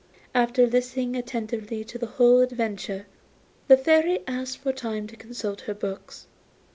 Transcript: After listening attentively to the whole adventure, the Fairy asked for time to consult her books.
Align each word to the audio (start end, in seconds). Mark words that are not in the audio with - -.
After 0.33 0.65
listening 0.65 1.15
attentively 1.15 1.83
to 1.83 1.99
the 1.99 2.07
whole 2.07 2.39
adventure, 2.41 3.05
the 3.67 3.77
Fairy 3.77 4.21
asked 4.25 4.57
for 4.57 4.73
time 4.73 5.05
to 5.05 5.15
consult 5.15 5.61
her 5.61 5.75
books. 5.75 6.25